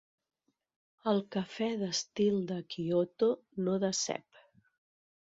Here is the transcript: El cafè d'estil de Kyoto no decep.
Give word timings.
El 1.11 1.21
cafè 1.35 1.69
d'estil 1.83 2.41
de 2.55 2.59
Kyoto 2.75 3.31
no 3.69 3.81
decep. 3.89 4.45